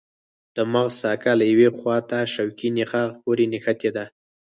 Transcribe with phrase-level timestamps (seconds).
[0.55, 4.05] د مغز ساقه له یوې خواته شوکي نخاع پورې نښتې ده.